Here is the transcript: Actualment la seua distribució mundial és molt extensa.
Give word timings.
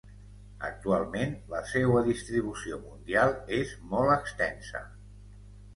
Actualment 0.69 1.35
la 1.51 1.61
seua 1.73 2.03
distribució 2.09 2.81
mundial 2.89 3.37
és 3.61 3.79
molt 3.95 4.17
extensa. 4.19 4.85